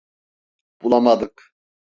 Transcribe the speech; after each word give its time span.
Bulamadık. 0.81 1.53